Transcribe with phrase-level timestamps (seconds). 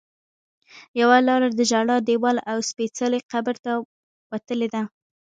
[1.01, 3.71] یوه لاره د ژړا دیوال او سپېڅلي قبر ته
[4.31, 4.81] وتلې ده.